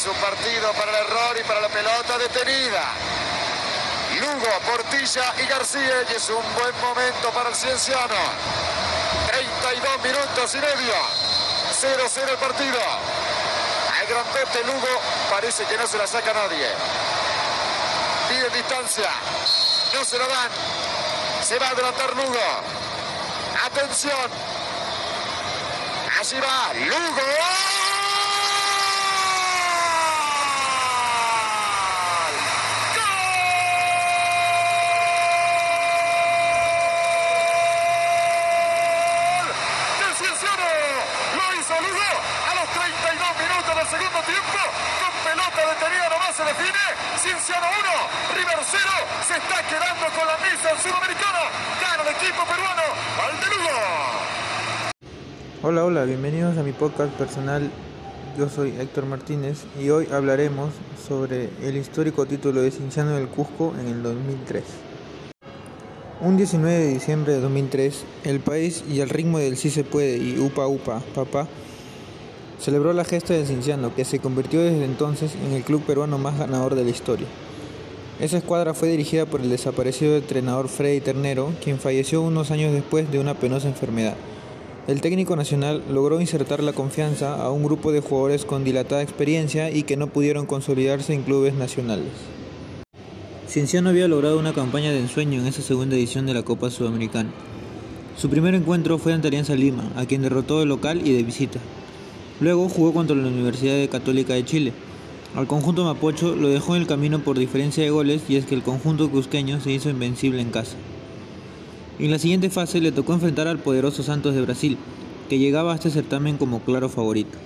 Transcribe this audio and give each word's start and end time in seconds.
Es 0.00 0.06
un 0.06 0.14
partido 0.14 0.72
para 0.72 0.90
el 0.92 1.06
error 1.06 1.36
y 1.38 1.44
para 1.44 1.60
la 1.60 1.68
pelota 1.68 2.16
detenida. 2.16 2.84
Lugo, 4.18 4.48
Portilla 4.64 5.34
y 5.36 5.46
García 5.46 6.06
y 6.10 6.14
es 6.14 6.30
un 6.30 6.42
buen 6.54 6.74
momento 6.80 7.28
para 7.34 7.50
el 7.50 7.54
Cienciano. 7.54 8.14
32 9.28 10.02
minutos 10.02 10.54
y 10.54 10.56
medio. 10.56 10.94
0-0 11.82 12.30
el 12.30 12.36
partido. 12.38 12.80
Al 14.00 14.06
grandote 14.06 14.64
Lugo 14.64 14.88
parece 15.28 15.64
que 15.64 15.76
no 15.76 15.86
se 15.86 15.98
la 15.98 16.06
saca 16.06 16.32
nadie. 16.32 16.66
Pide 18.30 18.48
distancia. 18.56 19.10
No 19.92 20.02
se 20.02 20.16
lo 20.16 20.26
dan. 20.26 20.48
Se 21.46 21.58
va 21.58 21.66
a 21.66 21.70
adelantar 21.72 22.16
Lugo. 22.16 22.40
Atención. 23.66 24.30
Allí 26.18 26.40
va 26.40 26.72
Lugo. 26.86 27.39
Segundo 43.90 44.22
tiempo. 44.22 44.60
Con 45.02 45.12
pelota 45.26 45.60
detenida 45.66 46.06
nomás 46.14 46.30
se 46.38 46.44
define. 46.46 46.84
Cienciano 47.18 47.66
1, 47.66 48.38
River 48.38 48.60
0. 48.62 48.86
Se 49.26 49.34
está 49.34 49.66
quedando 49.66 50.06
con 50.14 50.24
la 50.30 50.38
misa 50.46 50.70
sudamericana. 50.78 51.42
Gana 51.82 52.06
el 52.06 52.14
equipo 52.14 52.46
peruano. 52.46 52.86
Valdelugo. 53.18 53.74
Hola, 55.62 55.84
hola, 55.84 56.04
bienvenidos 56.04 56.56
a 56.56 56.62
mi 56.62 56.70
podcast 56.70 57.12
personal. 57.14 57.68
Yo 58.38 58.48
soy 58.48 58.70
Héctor 58.78 59.06
Martínez 59.06 59.64
y 59.82 59.90
hoy 59.90 60.06
hablaremos 60.12 60.70
sobre 61.08 61.50
el 61.60 61.76
histórico 61.76 62.26
título 62.26 62.62
de 62.62 62.70
Cienciano 62.70 63.16
del 63.16 63.26
Cusco 63.26 63.74
en 63.76 63.88
el 63.88 64.04
2003. 64.04 64.62
Un 66.20 66.36
19 66.36 66.78
de 66.78 66.86
diciembre 66.86 67.32
de 67.32 67.40
2003, 67.40 68.04
el 68.22 68.38
país 68.38 68.84
y 68.88 69.00
el 69.00 69.08
ritmo 69.08 69.40
del 69.40 69.56
sí 69.56 69.68
se 69.68 69.82
puede 69.82 70.18
y 70.18 70.38
upa 70.38 70.68
upa, 70.68 71.00
papá, 71.14 71.48
celebró 72.60 72.92
la 72.92 73.04
gesta 73.04 73.34
del 73.34 73.46
Cinciano, 73.46 73.94
que 73.94 74.04
se 74.04 74.18
convirtió 74.18 74.60
desde 74.60 74.84
entonces 74.84 75.34
en 75.34 75.52
el 75.54 75.62
club 75.62 75.82
peruano 75.82 76.18
más 76.18 76.38
ganador 76.38 76.74
de 76.74 76.84
la 76.84 76.90
historia. 76.90 77.26
Esa 78.20 78.36
escuadra 78.36 78.74
fue 78.74 78.90
dirigida 78.90 79.24
por 79.24 79.40
el 79.40 79.48
desaparecido 79.48 80.16
entrenador 80.16 80.68
Freddy 80.68 81.00
Ternero, 81.00 81.52
quien 81.64 81.78
falleció 81.78 82.20
unos 82.20 82.50
años 82.50 82.72
después 82.72 83.10
de 83.10 83.18
una 83.18 83.34
penosa 83.34 83.68
enfermedad. 83.68 84.14
El 84.86 85.00
técnico 85.00 85.36
nacional 85.36 85.82
logró 85.90 86.20
insertar 86.20 86.62
la 86.62 86.72
confianza 86.72 87.40
a 87.40 87.50
un 87.50 87.62
grupo 87.62 87.92
de 87.92 88.00
jugadores 88.00 88.44
con 88.44 88.62
dilatada 88.64 89.02
experiencia 89.02 89.70
y 89.70 89.84
que 89.84 89.96
no 89.96 90.08
pudieron 90.08 90.46
consolidarse 90.46 91.14
en 91.14 91.22
clubes 91.22 91.54
nacionales. 91.54 92.12
Cienciano 93.48 93.88
había 93.88 94.06
logrado 94.06 94.38
una 94.38 94.52
campaña 94.52 94.90
de 94.90 95.00
ensueño 95.00 95.40
en 95.40 95.46
esa 95.46 95.62
segunda 95.62 95.96
edición 95.96 96.26
de 96.26 96.34
la 96.34 96.42
Copa 96.42 96.70
Sudamericana. 96.70 97.30
Su 98.16 98.28
primer 98.28 98.54
encuentro 98.54 98.98
fue 98.98 99.12
ante 99.14 99.28
Alianza 99.28 99.54
Lima, 99.54 99.90
a 99.96 100.04
quien 100.04 100.22
derrotó 100.22 100.60
de 100.60 100.66
local 100.66 101.06
y 101.06 101.14
de 101.14 101.22
visita. 101.22 101.58
Luego 102.40 102.70
jugó 102.70 102.94
contra 102.94 103.14
la 103.14 103.28
Universidad 103.28 103.88
Católica 103.90 104.32
de 104.32 104.44
Chile. 104.44 104.72
Al 105.36 105.46
conjunto 105.46 105.84
mapocho 105.84 106.34
lo 106.34 106.48
dejó 106.48 106.74
en 106.74 106.82
el 106.82 106.88
camino 106.88 107.18
por 107.20 107.38
diferencia 107.38 107.84
de 107.84 107.90
goles 107.90 108.22
y 108.28 108.36
es 108.36 108.46
que 108.46 108.54
el 108.54 108.62
conjunto 108.62 109.10
cusqueño 109.10 109.60
se 109.60 109.72
hizo 109.72 109.90
invencible 109.90 110.40
en 110.40 110.50
casa. 110.50 110.76
En 111.98 112.10
la 112.10 112.18
siguiente 112.18 112.48
fase 112.48 112.80
le 112.80 112.92
tocó 112.92 113.12
enfrentar 113.12 113.46
al 113.46 113.58
poderoso 113.58 114.02
Santos 114.02 114.34
de 114.34 114.40
Brasil, 114.40 114.78
que 115.28 115.38
llegaba 115.38 115.72
a 115.72 115.74
este 115.74 115.90
certamen 115.90 116.38
como 116.38 116.60
claro 116.60 116.88
favorito. 116.88 117.36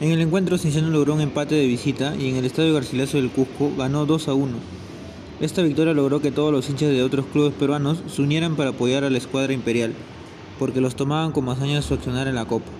En 0.00 0.12
el 0.12 0.20
encuentro 0.20 0.58
Cinciano 0.58 0.90
logró 0.90 1.14
un 1.14 1.20
empate 1.20 1.56
de 1.56 1.66
visita 1.66 2.14
y 2.16 2.28
en 2.28 2.36
el 2.36 2.44
Estadio 2.44 2.72
Garcilaso 2.72 3.16
del 3.16 3.30
Cusco 3.30 3.72
ganó 3.76 4.06
2 4.06 4.28
a 4.28 4.34
1. 4.34 4.52
Esta 5.40 5.62
victoria 5.62 5.92
logró 5.92 6.20
que 6.20 6.30
todos 6.30 6.52
los 6.52 6.70
hinchas 6.70 6.90
de 6.90 7.02
otros 7.02 7.26
clubes 7.32 7.52
peruanos 7.52 7.98
se 8.06 8.22
unieran 8.22 8.54
para 8.54 8.70
apoyar 8.70 9.02
a 9.02 9.10
la 9.10 9.18
escuadra 9.18 9.52
imperial, 9.52 9.92
porque 10.58 10.80
los 10.80 10.94
tomaban 10.94 11.32
como 11.32 11.50
hazaña 11.50 11.82
su 11.82 11.94
accionar 11.94 12.28
en 12.28 12.36
la 12.36 12.44
Copa. 12.44 12.70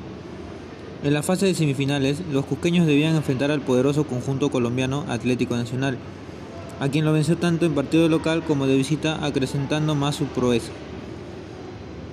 En 1.05 1.13
la 1.13 1.23
fase 1.23 1.47
de 1.47 1.55
semifinales, 1.55 2.23
los 2.33 2.47
cusqueños 2.47 2.87
debían 2.87 3.17
enfrentar 3.17 3.51
al 3.51 3.61
poderoso 3.61 4.05
conjunto 4.05 4.51
colombiano 4.51 5.05
Atlético 5.09 5.55
Nacional, 5.57 5.99
a 6.81 6.89
quien 6.89 7.05
lo 7.05 7.13
venció 7.13 7.37
tanto 7.37 7.67
en 7.67 7.75
partido 7.75 8.09
local 8.09 8.43
como 8.43 8.67
de 8.67 8.77
visita, 8.77 9.25
acrecentando 9.25 9.95
más 9.95 10.17
su 10.17 10.25
proeza. 10.25 10.73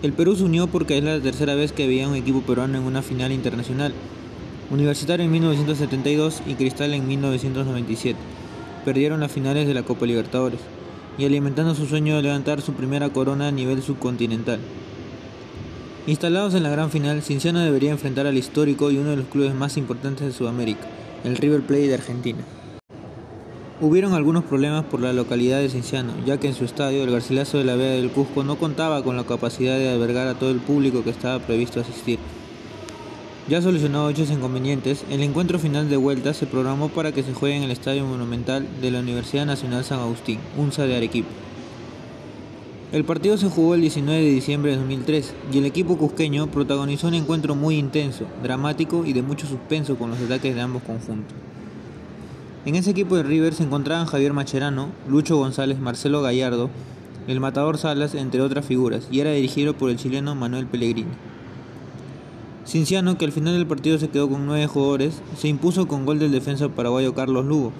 El 0.01 0.11
Perú 0.11 0.35
se 0.35 0.43
unió 0.43 0.67
porque 0.67 0.97
es 0.97 1.03
la 1.03 1.19
tercera 1.21 1.55
vez 1.55 1.71
que 1.71 1.87
veía 1.87 2.09
un 2.09 2.15
equipo 2.15 2.41
peruano 2.41 2.77
en 2.77 2.83
una 2.83 3.01
final 3.01 3.31
internacional, 3.31 3.93
Universitario 4.69 5.25
en 5.25 5.31
1972 5.31 6.41
y 6.45 6.55
Cristal 6.55 6.93
en 6.93 7.07
1997. 7.07 8.19
Perdieron 8.83 9.19
las 9.21 9.31
finales 9.31 9.65
de 9.65 9.73
la 9.73 9.83
Copa 9.83 10.05
Libertadores 10.05 10.59
y 11.17 11.25
alimentando 11.25 11.75
su 11.75 11.85
sueño 11.85 12.15
de 12.15 12.23
levantar 12.23 12.61
su 12.61 12.73
primera 12.73 13.09
corona 13.09 13.47
a 13.47 13.51
nivel 13.51 13.81
subcontinental. 13.81 14.59
Instalados 16.05 16.53
en 16.53 16.63
la 16.63 16.69
gran 16.69 16.91
final, 16.91 17.21
Cinciano 17.21 17.59
debería 17.59 17.91
enfrentar 17.91 18.27
al 18.27 18.37
histórico 18.37 18.91
y 18.91 18.97
uno 18.97 19.11
de 19.11 19.15
los 19.15 19.27
clubes 19.27 19.55
más 19.55 19.77
importantes 19.77 20.27
de 20.27 20.33
Sudamérica, 20.33 20.85
el 21.23 21.37
River 21.37 21.61
Plate 21.61 21.87
de 21.87 21.93
Argentina. 21.93 22.39
Hubieron 23.79 24.13
algunos 24.13 24.43
problemas 24.43 24.83
por 24.83 24.99
la 24.99 25.13
localidad 25.13 25.59
de 25.59 25.69
Cinciano, 25.69 26.11
ya 26.25 26.37
que 26.41 26.49
en 26.49 26.55
su 26.55 26.65
estadio, 26.65 27.03
el 27.03 27.11
Garcilaso 27.11 27.57
de 27.57 27.63
la 27.63 27.77
Vega 27.77 27.91
del 27.91 28.11
Cusco, 28.11 28.43
no 28.43 28.57
contaba 28.57 29.01
con 29.01 29.15
la 29.15 29.23
capacidad 29.23 29.77
de 29.77 29.91
albergar 29.91 30.27
a 30.27 30.33
todo 30.33 30.51
el 30.51 30.59
público 30.59 31.05
que 31.05 31.09
estaba 31.09 31.39
previsto 31.39 31.79
asistir. 31.79 32.19
Ya 33.47 33.61
solucionado 33.61 34.09
dichos 34.09 34.29
inconvenientes, 34.29 35.05
el 35.09 35.23
encuentro 35.23 35.57
final 35.57 35.89
de 35.89 35.95
vuelta 35.95 36.33
se 36.33 36.47
programó 36.47 36.89
para 36.89 37.13
que 37.13 37.23
se 37.23 37.33
juegue 37.33 37.55
en 37.55 37.63
el 37.63 37.71
Estadio 37.71 38.05
Monumental 38.05 38.67
de 38.81 38.91
la 38.91 38.99
Universidad 38.99 39.45
Nacional 39.45 39.85
San 39.85 39.99
Agustín, 39.99 40.39
UNSA 40.57 40.85
de 40.85 40.97
Arequipa. 40.97 41.29
El 42.93 43.05
partido 43.05 43.37
se 43.37 43.49
jugó 43.49 43.73
el 43.73 43.81
19 43.81 44.21
de 44.21 44.29
diciembre 44.29 44.69
de 44.69 44.77
2003 44.77 45.33
y 45.51 45.57
el 45.57 45.65
equipo 45.65 45.97
cusqueño 45.97 46.45
protagonizó 46.45 47.07
un 47.07 47.15
encuentro 47.15 47.55
muy 47.55 47.77
intenso, 47.77 48.25
dramático 48.43 49.03
y 49.03 49.13
de 49.13 49.23
mucho 49.23 49.47
suspenso 49.47 49.95
con 49.95 50.11
los 50.11 50.21
ataques 50.21 50.53
de 50.53 50.61
ambos 50.61 50.83
conjuntos. 50.83 51.35
En 52.67 52.75
ese 52.75 52.91
equipo 52.91 53.15
de 53.15 53.23
River 53.23 53.55
se 53.55 53.63
encontraban 53.63 54.05
Javier 54.05 54.33
Macherano, 54.33 54.89
Lucho 55.09 55.37
González, 55.37 55.79
Marcelo 55.79 56.21
Gallardo, 56.21 56.69
el 57.27 57.39
matador 57.39 57.79
Salas, 57.79 58.13
entre 58.13 58.41
otras 58.41 58.63
figuras, 58.63 59.07
y 59.09 59.21
era 59.21 59.31
dirigido 59.31 59.73
por 59.73 59.89
el 59.89 59.97
chileno 59.97 60.35
Manuel 60.35 60.67
Pellegrini. 60.67 61.09
Cinciano, 62.63 63.17
que 63.17 63.25
al 63.25 63.31
final 63.31 63.55
del 63.55 63.65
partido 63.65 63.97
se 63.97 64.09
quedó 64.09 64.29
con 64.29 64.45
nueve 64.45 64.67
jugadores, 64.67 65.19
se 65.35 65.47
impuso 65.47 65.87
con 65.87 66.05
gol 66.05 66.19
del 66.19 66.31
defensa 66.31 66.69
paraguayo 66.69 67.15
Carlos 67.15 67.43
Lugo, 67.43 67.73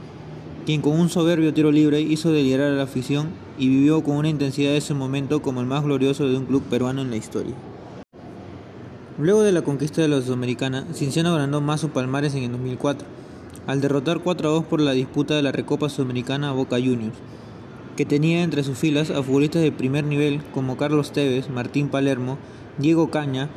quien 0.66 0.82
con 0.82 1.00
un 1.00 1.10
soberbio 1.10 1.54
tiro 1.54 1.72
libre 1.72 2.02
hizo 2.02 2.32
delirar 2.32 2.72
a 2.72 2.76
la 2.76 2.84
afición 2.84 3.28
y 3.58 3.68
vivió 3.68 4.04
con 4.04 4.16
una 4.16 4.30
intensidad 4.30 4.76
ese 4.76 4.94
momento 4.94 5.42
como 5.42 5.62
el 5.62 5.68
más 5.68 5.84
glorioso 5.84 6.28
de 6.28 6.38
un 6.38 6.46
club 6.46 6.64
peruano 6.64 7.02
en 7.02 7.10
la 7.10 7.18
historia. 7.18 7.54
Luego 9.20 9.44
de 9.44 9.52
la 9.52 9.62
conquista 9.62 10.02
de 10.02 10.08
la 10.08 10.22
Sudamericana, 10.22 10.88
Cinciano 10.94 11.36
ganó 11.36 11.62
Mazo 11.62 11.90
Palmares 11.90 12.34
en 12.36 12.44
el 12.44 12.52
2004, 12.54 13.08
al 13.68 13.82
derrotar 13.82 14.22
4 14.22 14.50
a 14.50 14.52
2 14.54 14.64
por 14.66 14.82
la 14.82 14.94
disputa 14.94 15.36
de 15.36 15.44
la 15.44 15.52
Recopa 15.52 15.90
Sudamericana 15.90 16.50
a 16.50 16.54
Boca 16.54 16.78
Juniors, 16.78 17.18
que 17.96 18.06
tenía 18.06 18.42
entre 18.42 18.64
sus 18.64 18.78
filas 18.78 19.12
a 19.12 19.22
futbolistas 19.22 19.62
de 19.62 19.72
primer 19.72 20.06
nivel 20.06 20.42
como 20.54 20.78
Carlos 20.78 21.12
Tevez, 21.12 21.50
Martín 21.50 21.90
Palermo, 21.90 22.38
Diego 22.80 23.12
Caña, 23.12 23.50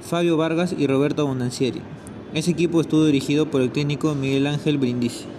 Fabio 0.00 0.36
Vargas 0.36 0.74
y 0.76 0.86
Roberto 0.86 1.22
Abondancieri. 1.22 1.82
Ese 2.34 2.50
equipo 2.50 2.80
estuvo 2.80 3.04
dirigido 3.04 3.50
por 3.50 3.60
el 3.60 3.70
técnico 3.70 4.14
Miguel 4.14 4.46
Ángel 4.46 4.78
Brindisi. 4.78 5.35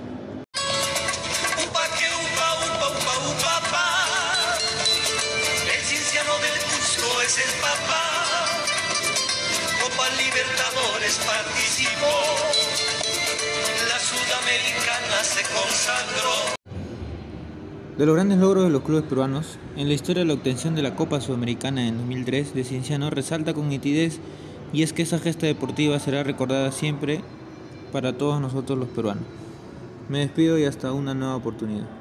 De 17.97 18.05
los 18.05 18.15
grandes 18.15 18.37
logros 18.37 18.63
de 18.63 18.69
los 18.69 18.81
clubes 18.83 19.03
peruanos, 19.03 19.59
en 19.75 19.89
la 19.89 19.93
historia 19.93 20.21
de 20.21 20.27
la 20.27 20.35
obtención 20.35 20.73
de 20.73 20.83
la 20.83 20.95
Copa 20.95 21.19
Sudamericana 21.19 21.85
en 21.85 21.97
2003 21.97 22.53
de 22.53 22.63
Cienciano 22.63 23.09
resalta 23.09 23.53
con 23.53 23.67
nitidez 23.67 24.19
y 24.71 24.83
es 24.83 24.93
que 24.93 25.01
esa 25.01 25.19
gesta 25.19 25.47
deportiva 25.47 25.99
será 25.99 26.23
recordada 26.23 26.71
siempre 26.71 27.21
para 27.91 28.17
todos 28.17 28.39
nosotros 28.39 28.79
los 28.79 28.87
peruanos. 28.87 29.25
Me 30.07 30.19
despido 30.19 30.57
y 30.57 30.63
hasta 30.63 30.93
una 30.93 31.13
nueva 31.13 31.35
oportunidad. 31.35 31.96